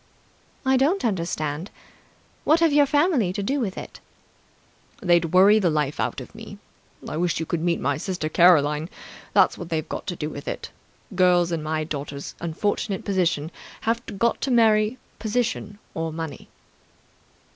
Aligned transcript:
"I 0.65 0.77
don't 0.77 1.05
understand. 1.05 1.69
What 2.43 2.59
have 2.59 2.73
your 2.73 2.87
family 2.87 3.27
got 3.27 3.35
to 3.35 3.43
do 3.43 3.59
with 3.59 3.77
it?" 3.77 3.99
"They'd 4.99 5.25
worry 5.25 5.59
the 5.59 5.69
life 5.69 5.99
out 5.99 6.19
of 6.19 6.33
me. 6.33 6.57
I 7.07 7.17
wish 7.17 7.39
you 7.39 7.45
could 7.45 7.61
meet 7.61 7.79
my 7.79 7.97
sister 7.97 8.27
Caroline! 8.27 8.89
That's 9.33 9.59
what 9.59 9.69
they've 9.69 9.87
got 9.87 10.07
to 10.07 10.15
do 10.15 10.31
with 10.31 10.47
it. 10.47 10.71
Girls 11.13 11.51
in 11.51 11.61
my 11.61 11.83
daughter's 11.83 12.33
unfortunate 12.39 13.05
position 13.05 13.51
have 13.81 14.01
got 14.17 14.41
to 14.41 14.49
marry 14.49 14.97
position 15.19 15.77
or 15.93 16.11
money." 16.11 16.49